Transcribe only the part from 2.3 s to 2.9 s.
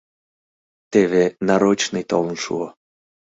шуо.